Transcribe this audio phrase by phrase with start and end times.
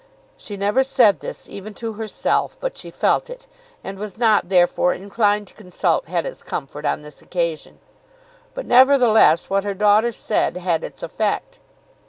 [0.35, 3.45] She never said this even to herself, but she felt it,
[3.83, 7.77] and was not therefore inclined to consult Hetta's comfort on this occasion.
[8.55, 11.59] But nevertheless, what her daughter said had its effect.